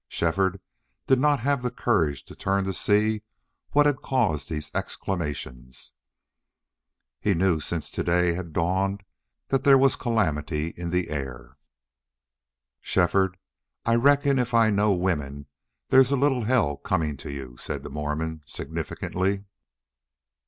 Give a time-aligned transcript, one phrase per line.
[0.07, 0.59] Shefford
[1.05, 3.21] did not have the courage to turn to see
[3.73, 5.93] what had caused these exclamations.
[7.19, 9.03] He knew since today had dawned
[9.49, 11.55] that there was calamity in the air.
[12.79, 13.37] "Shefford,
[13.85, 15.45] I reckon if I know women
[15.89, 19.43] there's a little hell coming to you," said the Mormon, significantly.